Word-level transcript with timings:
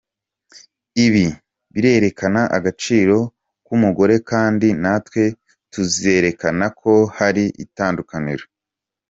Ibi 1.05 1.25
birerekana 1.73 2.41
agaciro 2.57 3.17
k’umugore 3.65 4.15
kandi 4.29 4.67
natwe 4.83 5.23
tuzerekana 5.71 6.65
ko 6.79 6.93
hari 7.17 7.43
itandukaniro”. 7.63 8.45